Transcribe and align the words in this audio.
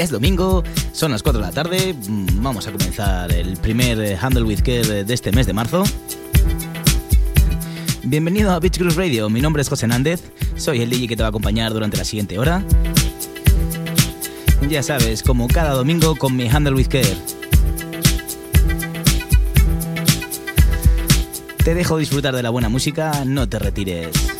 es 0.00 0.10
domingo, 0.10 0.64
son 0.92 1.12
las 1.12 1.22
4 1.22 1.40
de 1.40 1.46
la 1.46 1.52
tarde, 1.52 1.94
mm, 1.94 2.42
vamos 2.42 2.66
a 2.66 2.72
comenzar 2.72 3.30
el 3.32 3.58
primer 3.58 4.00
eh, 4.00 4.16
Handle 4.20 4.44
with 4.44 4.60
Care 4.60 5.04
de 5.04 5.14
este 5.14 5.30
mes 5.30 5.46
de 5.46 5.52
marzo. 5.52 5.84
Bienvenido 8.02 8.50
a 8.50 8.60
Beach 8.60 8.78
Cruise 8.78 8.96
Radio, 8.96 9.28
mi 9.28 9.42
nombre 9.42 9.60
es 9.60 9.68
José 9.68 9.86
Nández, 9.86 10.22
soy 10.56 10.80
el 10.80 10.88
DJ 10.88 11.06
que 11.06 11.16
te 11.16 11.22
va 11.22 11.26
a 11.26 11.28
acompañar 11.28 11.72
durante 11.72 11.98
la 11.98 12.04
siguiente 12.04 12.38
hora. 12.38 12.64
Ya 14.68 14.82
sabes, 14.82 15.22
como 15.22 15.48
cada 15.48 15.74
domingo 15.74 16.16
con 16.16 16.34
mi 16.34 16.48
Handle 16.48 16.74
with 16.74 16.88
Care. 16.88 17.16
Te 21.62 21.74
dejo 21.74 21.98
disfrutar 21.98 22.34
de 22.34 22.42
la 22.42 22.48
buena 22.48 22.70
música, 22.70 23.24
no 23.26 23.46
te 23.48 23.58
retires. 23.58 24.39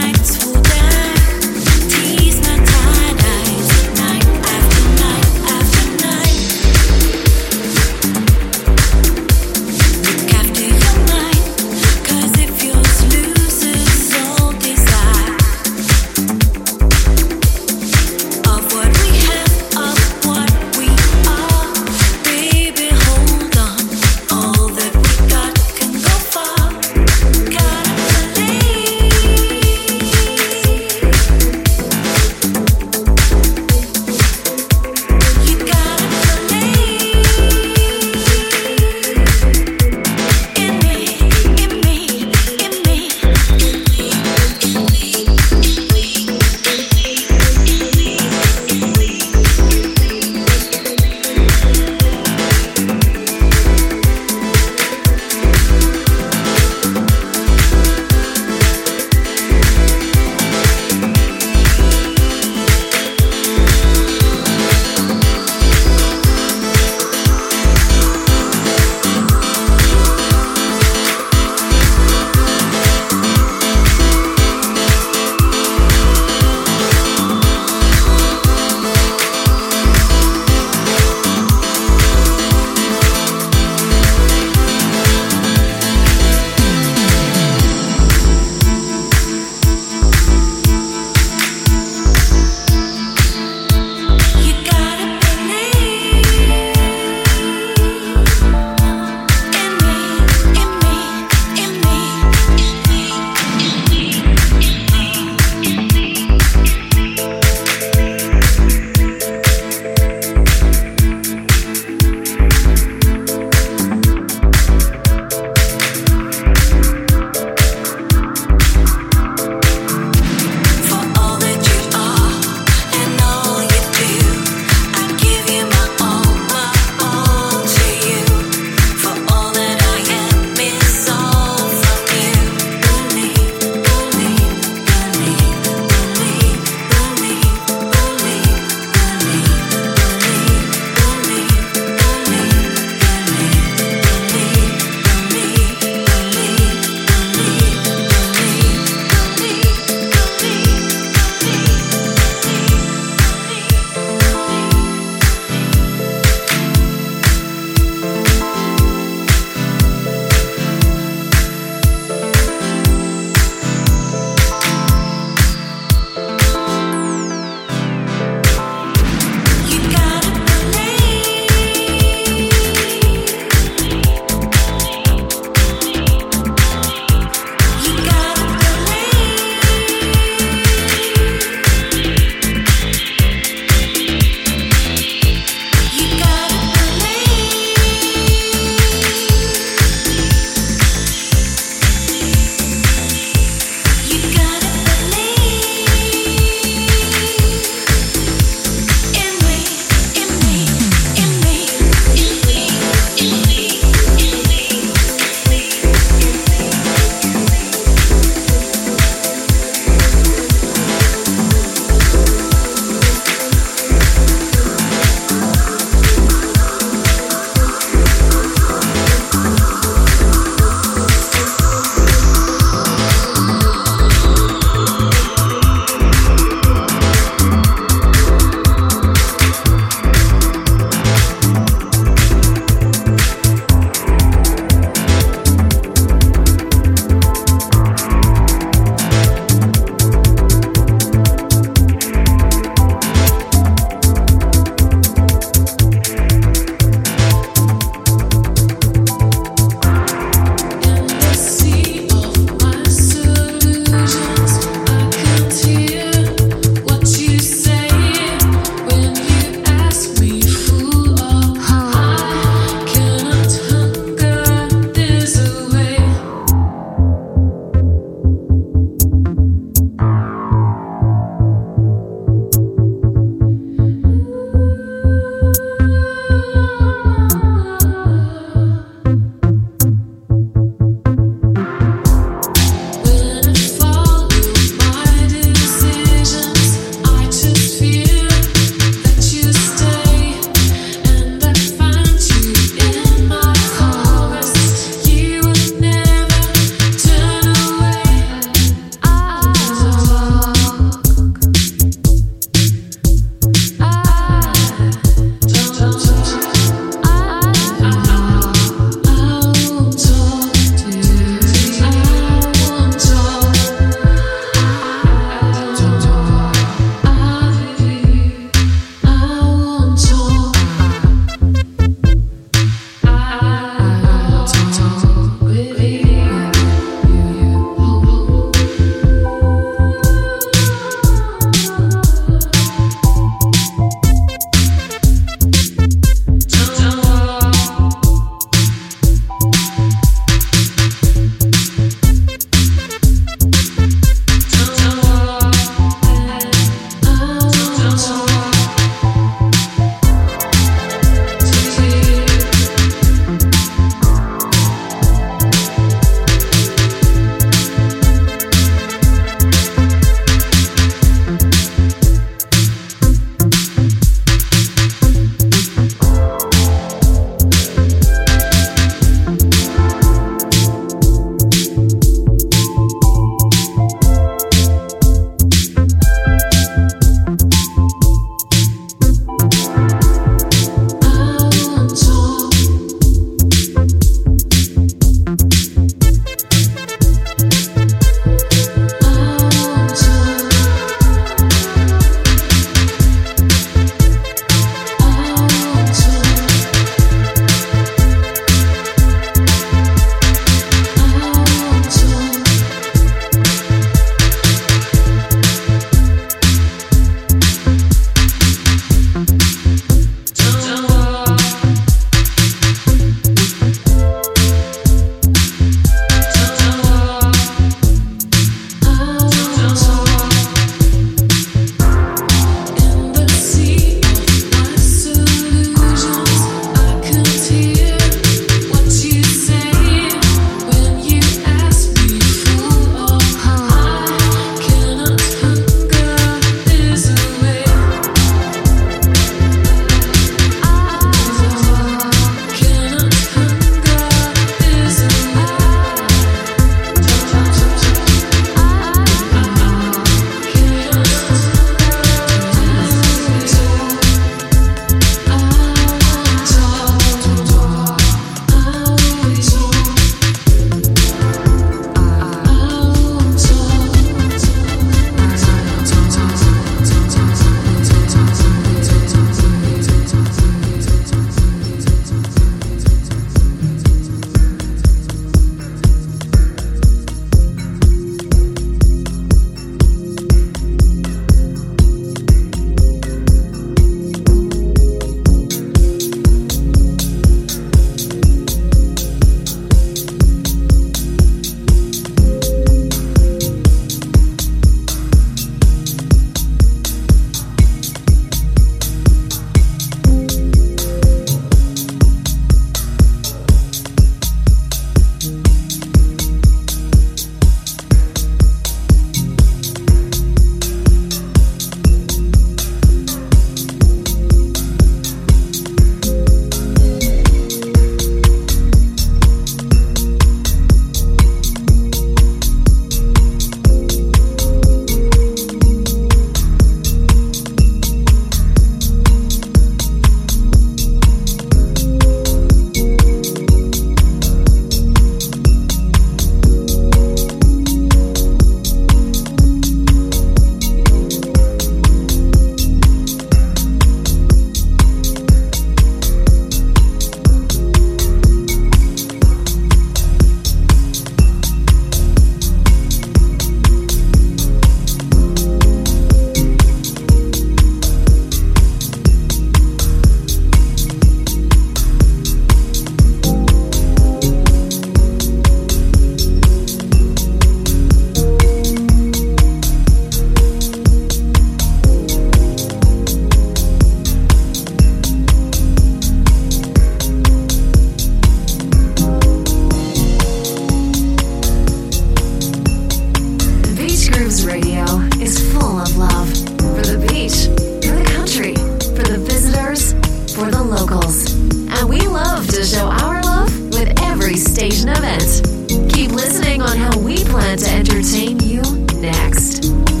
Stage 594.51 594.83
an 594.83 594.89
event. 594.89 595.93
Keep 595.93 596.11
listening 596.11 596.61
on 596.61 596.75
how 596.75 596.97
we 596.99 597.23
plan 597.23 597.57
to 597.57 597.69
entertain 597.69 598.37
you 598.41 598.61
next. 598.99 600.00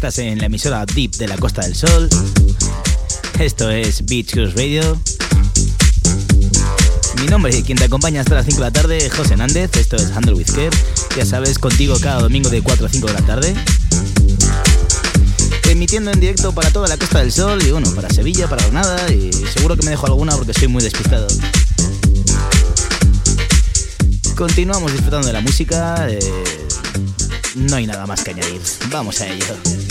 Estás 0.00 0.16
en 0.16 0.38
la 0.38 0.46
emisora 0.46 0.86
Deep 0.86 1.16
de 1.16 1.28
la 1.28 1.36
Costa 1.36 1.60
del 1.60 1.76
Sol. 1.76 2.08
Esto 3.38 3.68
es 3.68 4.06
Beach 4.06 4.30
Cruise 4.30 4.54
Radio. 4.54 4.98
Mi 7.20 7.26
nombre 7.26 7.54
y 7.54 7.62
quien 7.62 7.76
te 7.76 7.84
acompaña 7.84 8.22
hasta 8.22 8.34
las 8.34 8.46
5 8.46 8.56
de 8.56 8.62
la 8.62 8.70
tarde, 8.70 9.10
José 9.10 9.36
Nández. 9.36 9.76
Esto 9.76 9.96
es 9.96 10.10
Handle 10.16 10.32
with 10.32 10.46
Care. 10.46 10.70
Ya 11.18 11.26
sabes, 11.26 11.58
contigo 11.58 11.98
cada 12.00 12.22
domingo 12.22 12.48
de 12.48 12.62
4 12.62 12.86
a 12.86 12.88
5 12.88 13.06
de 13.08 13.12
la 13.12 13.20
tarde. 13.26 13.54
Emitiendo 15.68 16.12
en 16.12 16.18
directo 16.18 16.54
para 16.54 16.70
toda 16.70 16.88
la 16.88 16.96
Costa 16.96 17.18
del 17.18 17.30
Sol 17.30 17.62
y 17.62 17.70
bueno, 17.70 17.94
para 17.94 18.08
Sevilla, 18.08 18.48
para 18.48 18.62
Granada 18.62 19.12
y 19.12 19.30
seguro 19.52 19.76
que 19.76 19.82
me 19.84 19.90
dejo 19.90 20.06
alguna 20.06 20.34
porque 20.34 20.52
estoy 20.52 20.68
muy 20.68 20.82
despistado. 20.82 21.28
Continuamos 24.34 24.92
disfrutando 24.92 25.26
de 25.26 25.34
la 25.34 25.42
música. 25.42 26.06
Eh, 26.08 26.20
no 27.54 27.76
hay 27.76 27.86
nada 27.86 28.06
más 28.06 28.24
que 28.24 28.30
añadir. 28.30 28.62
Vamos 28.90 29.20
a 29.20 29.26
ello. 29.26 29.89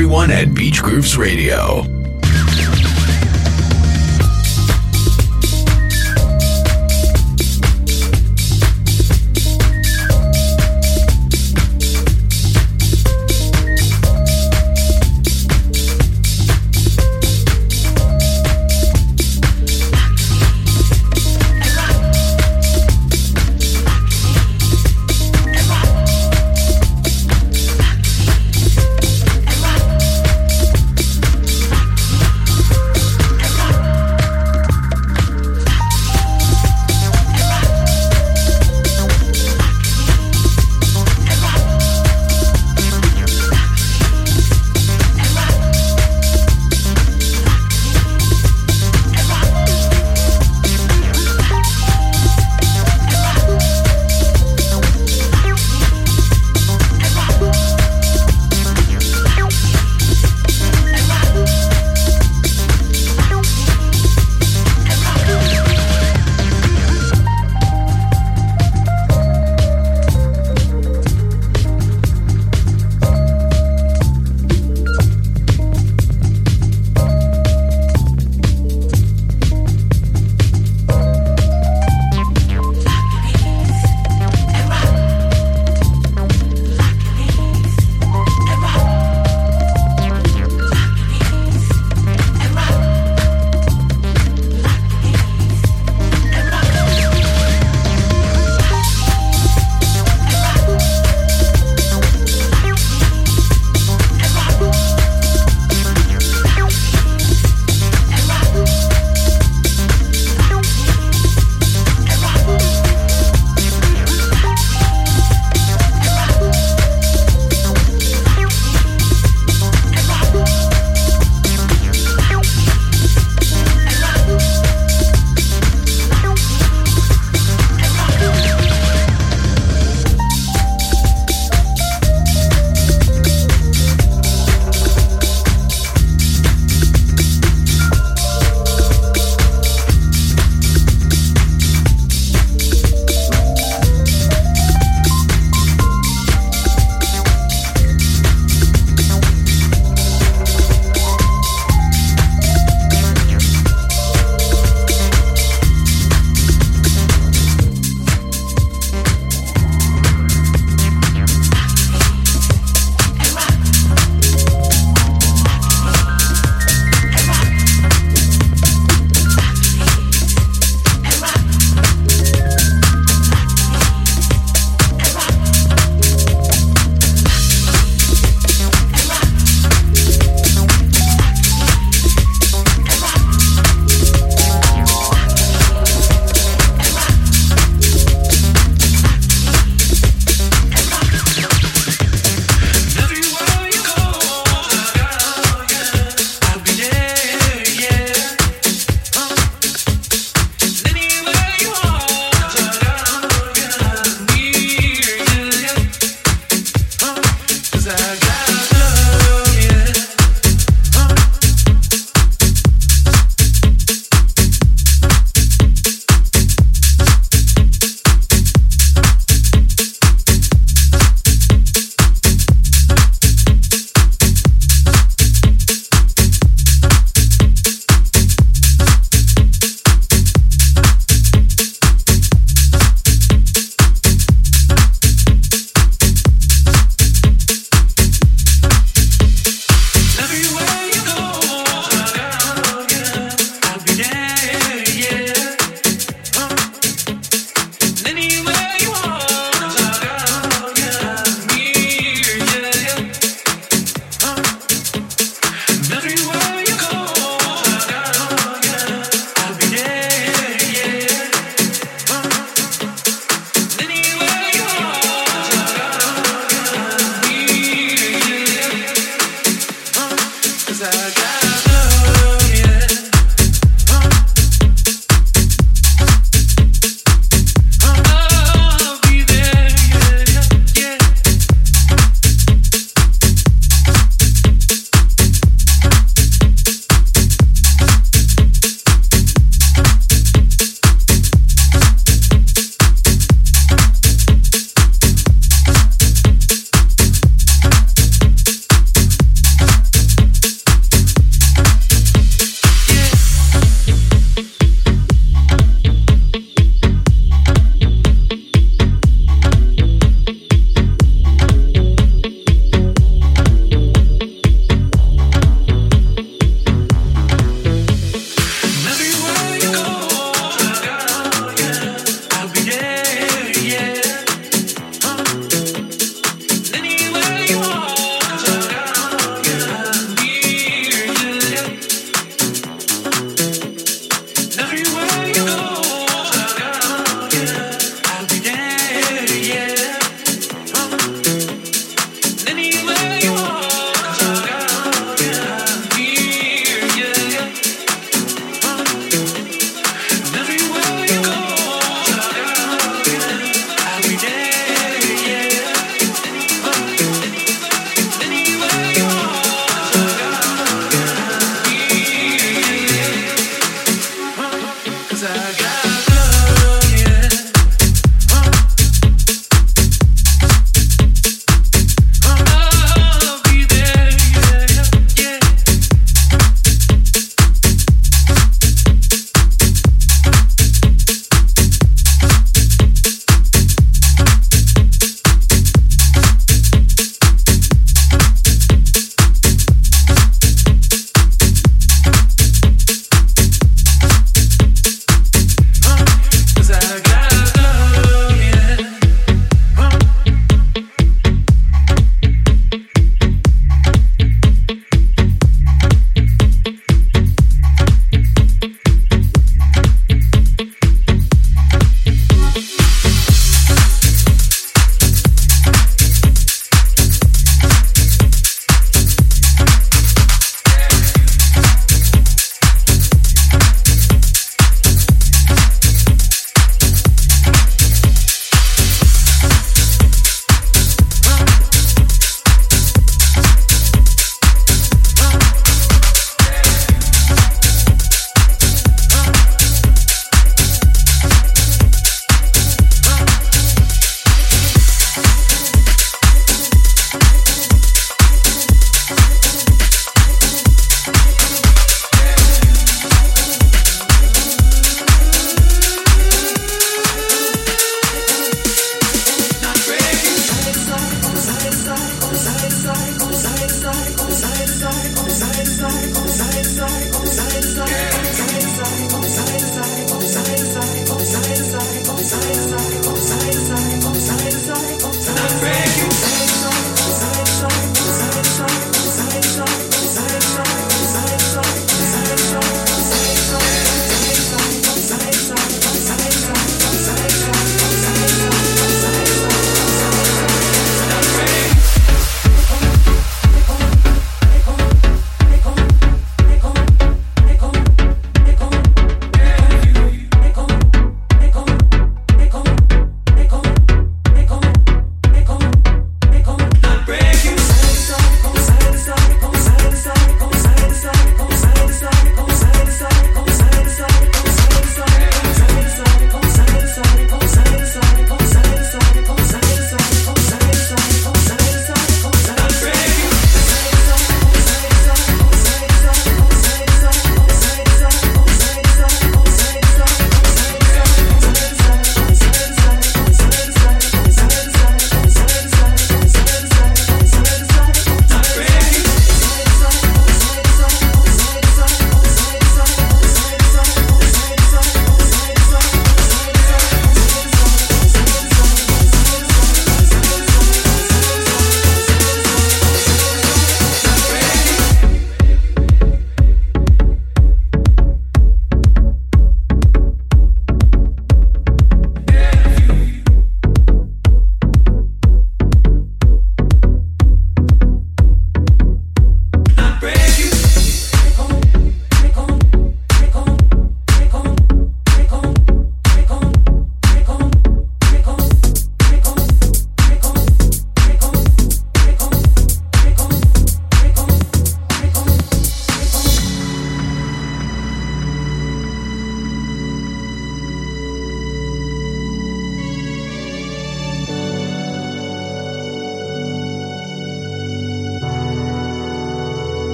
Everyone 0.00 0.30
at 0.30 0.54
Beach 0.54 0.82
Grooves 0.82 1.18
Radio. 1.18 1.89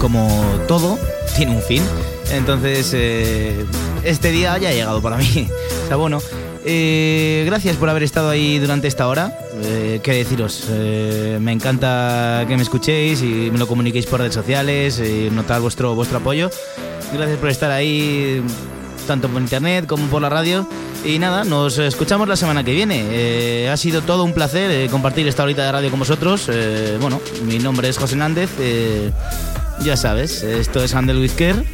Como 0.00 0.28
todo, 0.68 0.98
tiene 1.36 1.54
un 1.54 1.62
fin. 1.62 1.82
Entonces, 2.30 2.92
eh, 2.94 3.64
este 4.04 4.30
día 4.30 4.58
ya 4.58 4.70
ha 4.70 4.72
llegado 4.72 5.00
para 5.00 5.16
mí. 5.16 5.48
Está 5.82 5.96
bueno. 5.96 6.20
Eh, 6.64 7.42
gracias 7.46 7.76
por 7.76 7.88
haber 7.88 8.04
estado 8.04 8.30
ahí 8.30 8.58
durante 8.58 8.86
esta 8.86 9.08
hora. 9.08 9.36
Eh, 9.64 10.00
¿Qué 10.02 10.12
deciros? 10.12 10.66
Eh, 10.70 11.38
me 11.40 11.52
encanta 11.52 12.44
que 12.48 12.56
me 12.56 12.62
escuchéis 12.62 13.22
y 13.22 13.50
me 13.50 13.58
lo 13.58 13.66
comuniquéis 13.66 14.06
por 14.06 14.20
redes 14.20 14.34
sociales 14.34 15.00
y 15.00 15.28
notar 15.30 15.60
vuestro, 15.60 15.94
vuestro 15.94 16.18
apoyo. 16.18 16.50
Gracias 17.12 17.38
por 17.38 17.50
estar 17.50 17.70
ahí, 17.70 18.42
tanto 19.06 19.28
por 19.28 19.40
internet 19.40 19.86
como 19.86 20.06
por 20.06 20.22
la 20.22 20.28
radio. 20.28 20.66
Y 21.04 21.18
nada, 21.18 21.44
nos 21.44 21.78
escuchamos 21.78 22.28
la 22.28 22.36
semana 22.36 22.62
que 22.64 22.72
viene. 22.72 23.04
Eh, 23.10 23.70
ha 23.70 23.76
sido 23.76 24.02
todo 24.02 24.24
un 24.24 24.32
placer 24.32 24.70
eh, 24.70 24.88
compartir 24.90 25.26
esta 25.26 25.42
horita 25.42 25.64
de 25.64 25.72
radio 25.72 25.90
con 25.90 25.98
vosotros. 25.98 26.46
Eh, 26.48 26.98
bueno, 27.00 27.20
mi 27.44 27.58
nombre 27.58 27.88
es 27.88 27.98
José 27.98 28.16
Nández. 28.16 28.50
eh, 28.58 29.10
ya 29.82 29.96
sabes, 29.96 30.42
esto 30.42 30.84
es 30.84 30.94
with 30.94 31.32
Care 31.36 31.64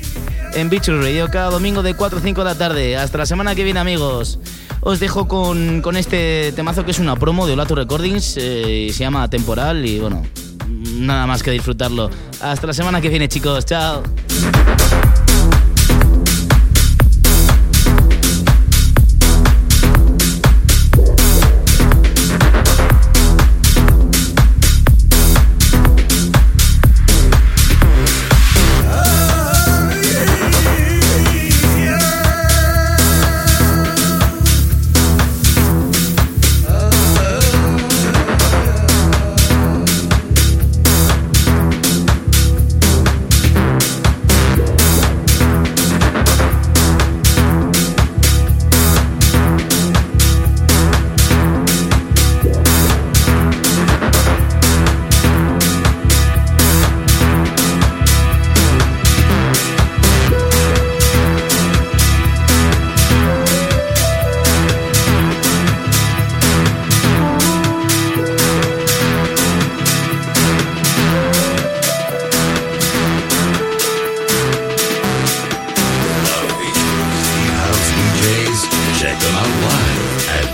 en 0.54 0.70
Beach 0.70 0.88
Radio 0.88 1.28
cada 1.30 1.50
domingo 1.50 1.82
de 1.82 1.94
4 1.94 2.18
a 2.18 2.22
5 2.22 2.40
de 2.40 2.44
la 2.44 2.54
tarde. 2.54 2.96
Hasta 2.96 3.18
la 3.18 3.26
semana 3.26 3.54
que 3.54 3.64
viene, 3.64 3.80
amigos. 3.80 4.38
Os 4.80 5.00
dejo 5.00 5.28
con, 5.28 5.82
con 5.82 5.96
este 5.96 6.52
temazo 6.52 6.84
que 6.84 6.92
es 6.92 6.98
una 6.98 7.16
promo 7.16 7.46
de 7.46 7.52
Olato 7.54 7.74
Recordings 7.74 8.36
eh, 8.38 8.86
y 8.88 8.92
se 8.92 9.00
llama 9.00 9.28
Temporal. 9.28 9.84
Y 9.84 9.98
bueno, 9.98 10.22
nada 10.68 11.26
más 11.26 11.42
que 11.42 11.50
disfrutarlo. 11.50 12.10
Hasta 12.40 12.66
la 12.66 12.72
semana 12.72 13.00
que 13.00 13.08
viene, 13.08 13.28
chicos. 13.28 13.64
Chao. 13.64 14.02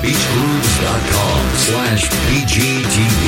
beachgrooves.com 0.04 1.42
slash 1.56 2.10
BGTV. 2.28 3.24